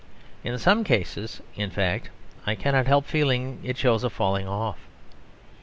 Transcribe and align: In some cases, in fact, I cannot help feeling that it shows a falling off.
In 0.43 0.57
some 0.57 0.83
cases, 0.83 1.43
in 1.55 1.69
fact, 1.69 2.09
I 2.47 2.55
cannot 2.55 2.87
help 2.87 3.05
feeling 3.05 3.61
that 3.61 3.69
it 3.69 3.77
shows 3.77 4.03
a 4.03 4.09
falling 4.09 4.47
off. 4.47 4.79